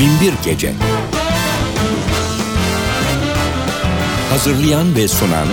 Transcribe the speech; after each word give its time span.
Binbir 0.00 0.34
Gece 0.44 0.72
Hazırlayan 4.30 4.96
ve 4.96 5.08
sunan 5.08 5.46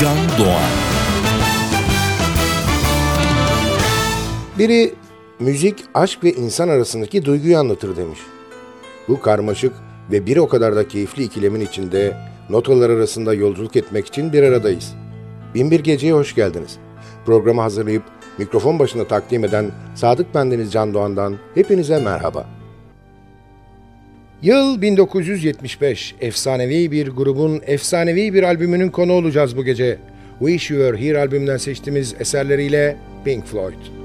Can 0.00 0.16
Doğan 0.38 0.70
Biri 4.58 4.94
müzik, 5.40 5.84
aşk 5.94 6.24
ve 6.24 6.32
insan 6.32 6.68
arasındaki 6.68 7.24
duyguyu 7.24 7.58
anlatır 7.58 7.96
demiş. 7.96 8.18
Bu 9.08 9.20
karmaşık 9.20 9.72
ve 10.12 10.26
bir 10.26 10.36
o 10.36 10.48
kadar 10.48 10.76
da 10.76 10.88
keyifli 10.88 11.22
ikilemin 11.22 11.60
içinde 11.60 12.16
notalar 12.50 12.90
arasında 12.90 13.34
yolculuk 13.34 13.76
etmek 13.76 14.06
için 14.06 14.32
bir 14.32 14.42
aradayız. 14.42 14.94
Binbir 15.54 15.80
Gece'ye 15.80 16.12
hoş 16.12 16.34
geldiniz. 16.34 16.78
Programı 17.26 17.60
hazırlayıp 17.60 18.02
mikrofon 18.38 18.78
başında 18.78 19.08
takdim 19.08 19.44
eden 19.44 19.70
Sadık 19.94 20.34
Bendeniz 20.34 20.72
Can 20.72 20.94
Doğan'dan 20.94 21.36
hepinize 21.54 22.00
merhaba. 22.00 22.59
Yıl 24.42 24.82
1975. 24.82 26.14
Efsanevi 26.20 26.90
bir 26.90 27.08
grubun 27.08 27.62
efsanevi 27.66 28.34
bir 28.34 28.42
albümünün 28.42 28.88
konu 28.88 29.12
olacağız 29.12 29.56
bu 29.56 29.64
gece. 29.64 29.98
Wish 30.38 30.70
You 30.70 30.80
Were 30.80 31.06
Here 31.06 31.18
albümünden 31.18 31.56
seçtiğimiz 31.56 32.14
eserleriyle 32.20 32.96
Pink 33.24 33.46
Floyd. 33.46 33.99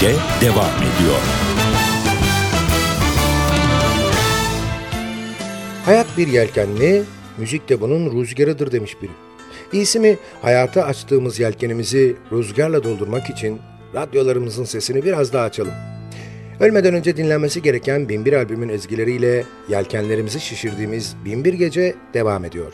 Gece 0.00 0.14
devam 0.40 0.76
ediyor. 0.76 1.20
Hayat 5.84 6.06
bir 6.18 6.28
yelkenli, 6.28 7.02
müzik 7.38 7.68
de 7.68 7.80
bunun 7.80 8.20
rüzgarıdır 8.20 8.72
demiş 8.72 8.96
biri. 9.02 9.10
İyisi 9.72 10.00
mi 10.00 10.16
hayata 10.42 10.84
açtığımız 10.84 11.40
yelkenimizi 11.40 12.16
rüzgarla 12.32 12.84
doldurmak 12.84 13.30
için 13.30 13.60
radyolarımızın 13.94 14.64
sesini 14.64 15.04
biraz 15.04 15.32
daha 15.32 15.44
açalım. 15.44 15.74
Ölmeden 16.60 16.94
önce 16.94 17.16
dinlenmesi 17.16 17.62
gereken 17.62 18.08
Binbir 18.08 18.32
albümün 18.32 18.68
ezgileriyle 18.68 19.44
yelkenlerimizi 19.68 20.40
şişirdiğimiz 20.40 21.16
Binbir 21.24 21.54
Gece 21.54 21.94
devam 22.14 22.44
ediyor. 22.44 22.72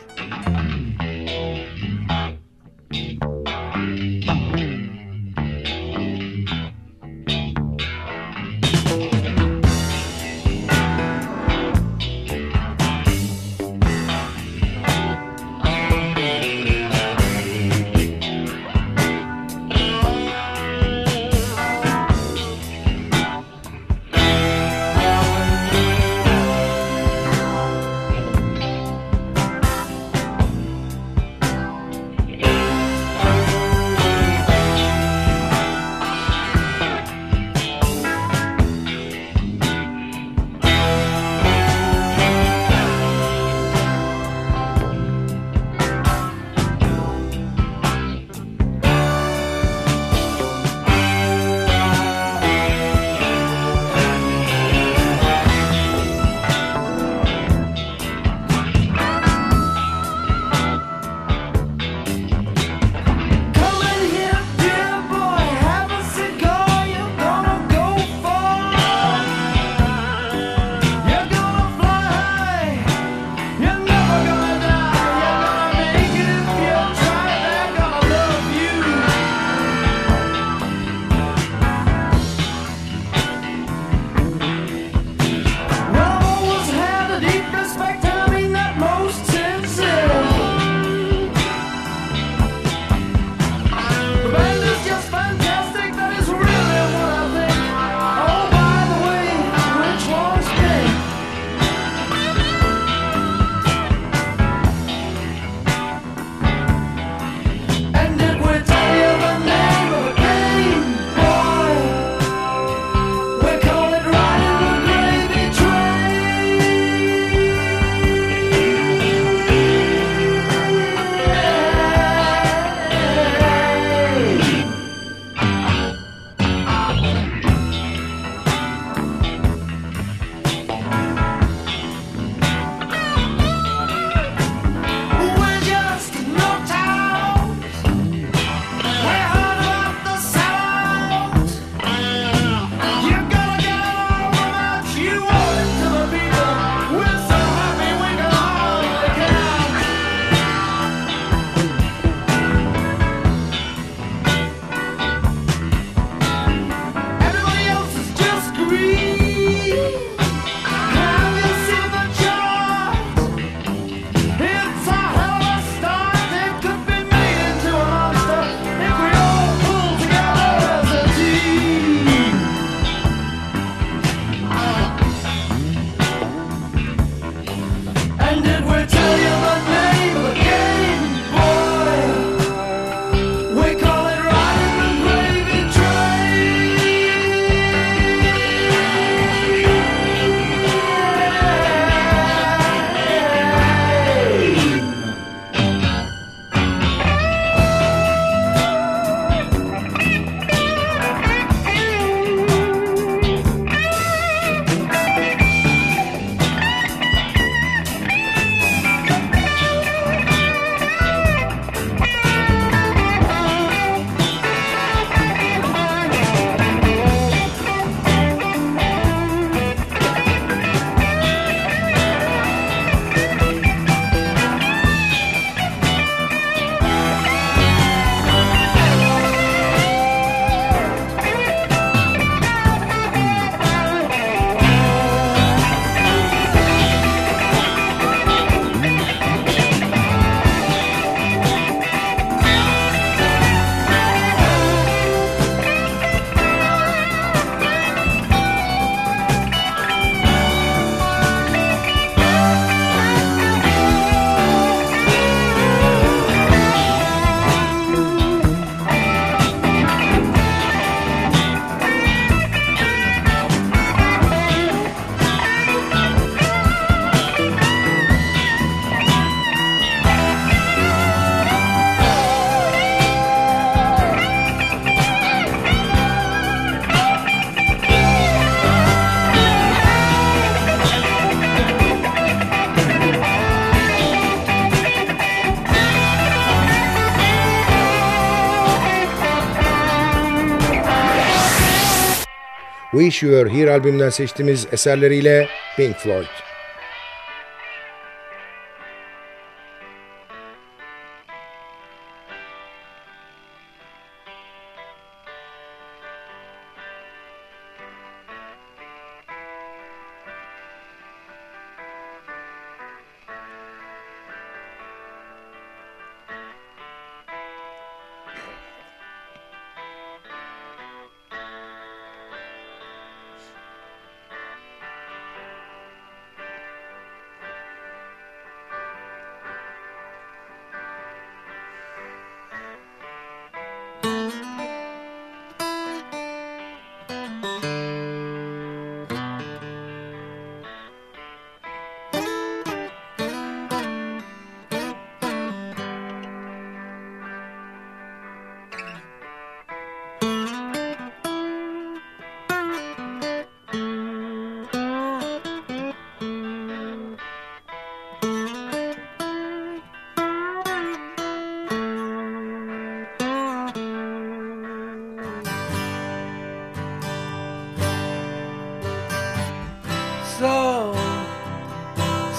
Wish 292.92 293.22
You 293.22 293.33
Were 293.33 293.59
Here 293.59 293.70
albümünden 293.70 294.11
seçtiğimiz 294.11 294.66
eserleriyle 294.72 295.48
Pink 295.76 295.96
Floyd. 295.96 296.52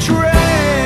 Train 0.00 0.85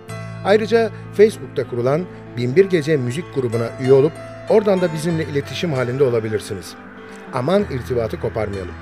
Ayrıca 0.45 0.89
Facebook'ta 1.13 1.67
kurulan 1.67 2.05
Binbir 2.37 2.65
Gece 2.65 2.97
Müzik 2.97 3.35
grubuna 3.35 3.67
üye 3.81 3.93
olup 3.93 4.13
oradan 4.49 4.81
da 4.81 4.93
bizimle 4.93 5.23
iletişim 5.23 5.73
halinde 5.73 6.03
olabilirsiniz. 6.03 6.73
Aman 7.33 7.63
irtibatı 7.71 8.19
koparmayalım. 8.19 8.75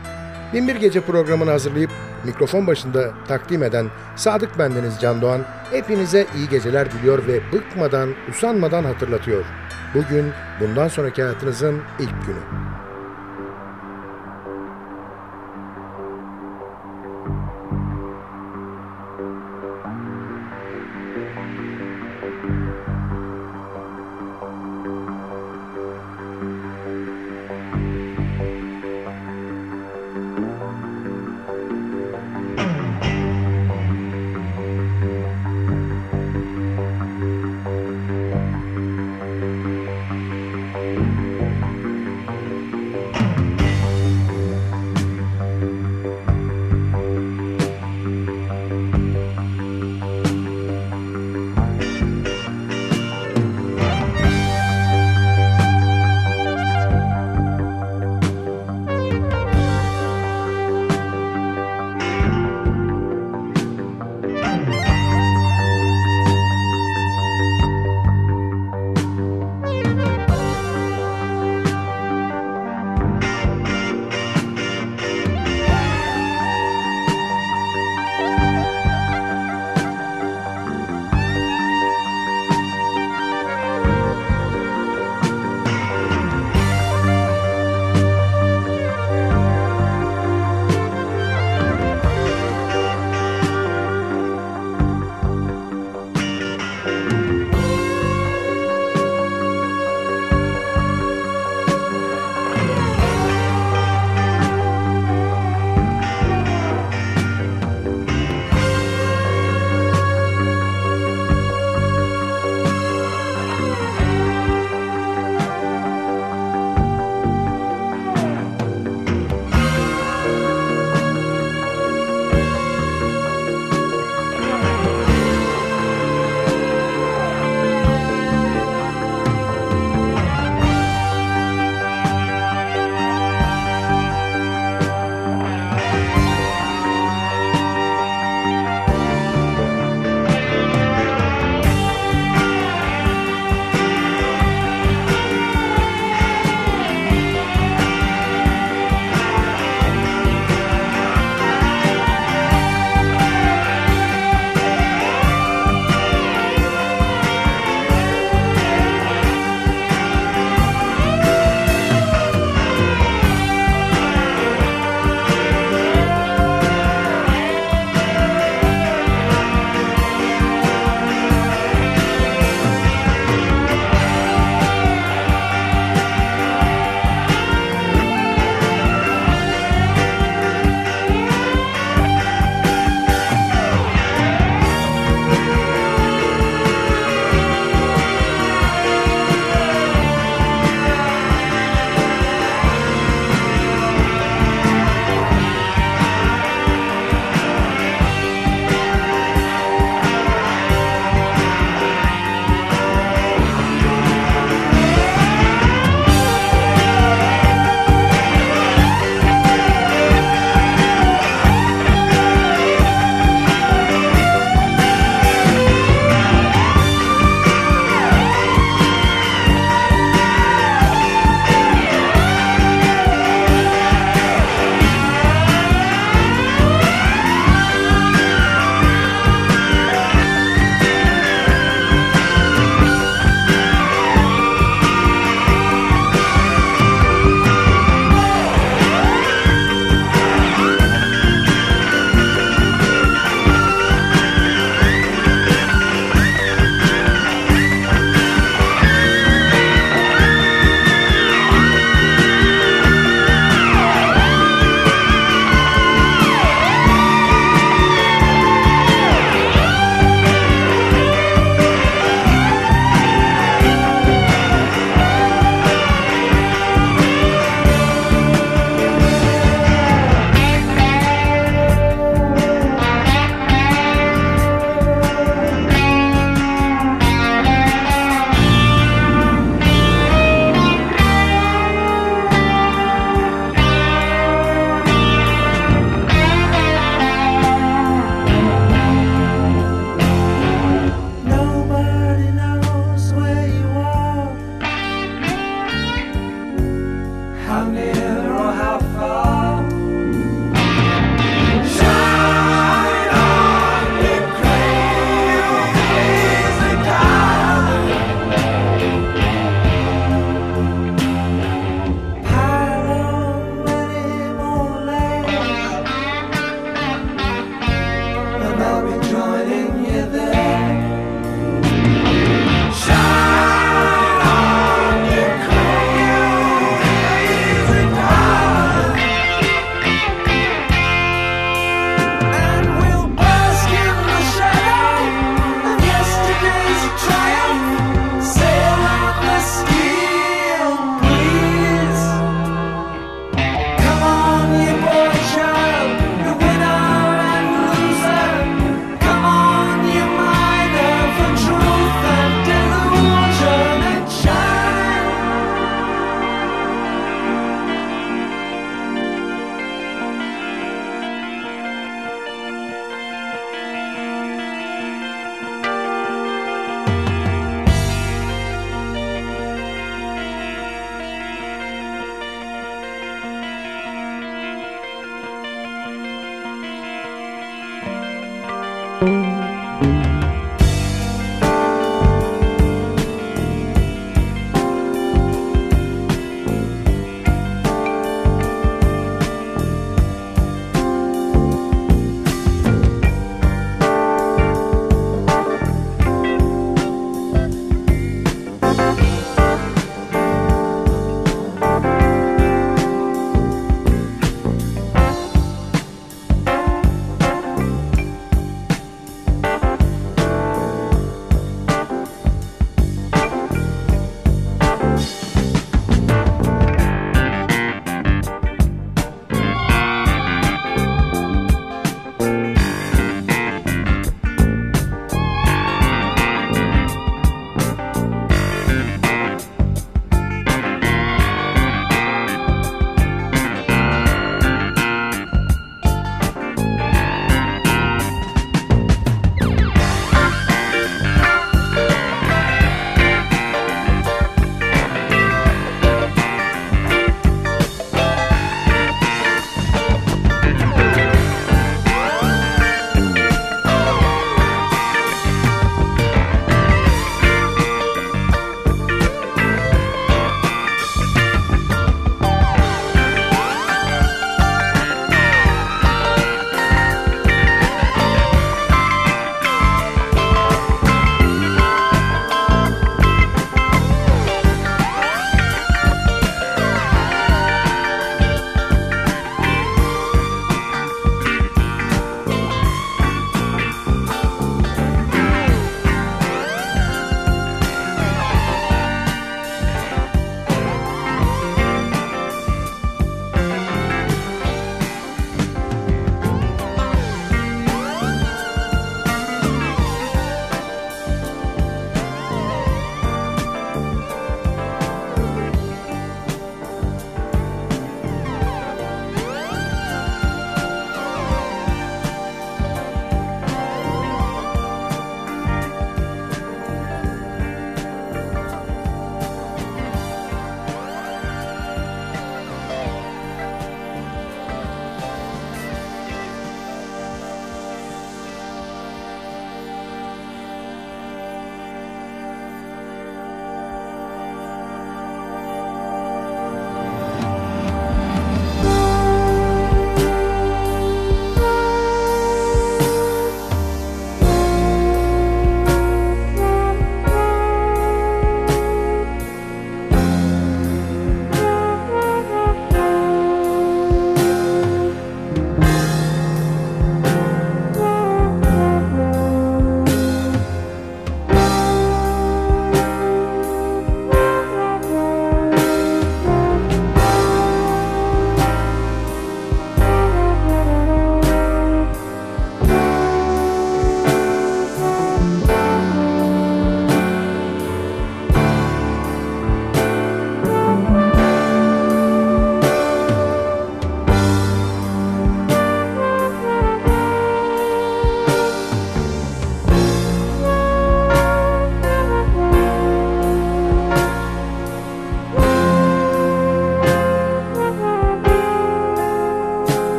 Binbir 0.54 0.76
Gece 0.76 1.02
programını 1.02 1.52
hazırlayıp 1.52 1.92
mikrofon 2.26 2.68
başında 2.68 3.14
takdim 3.28 3.64
eden 3.64 3.88
Sadık 4.16 4.60
Bendeniz 4.60 5.00
Can 5.02 5.22
Doğan 5.22 5.42
hepinize 5.72 6.26
iyi 6.36 6.50
geceler 6.50 6.92
diliyor 6.92 7.28
ve 7.28 7.40
bıkmadan, 7.54 8.10
usanmadan 8.30 8.84
hatırlatıyor. 8.84 9.46
Bugün 9.96 10.32
bundan 10.60 10.88
sonraki 10.88 11.22
hayatınızın 11.22 11.82
ilk 12.00 12.26
günü. 12.26 12.79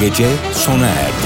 Gece 0.00 0.28
sona 0.52 0.86
erdi. 0.86 1.23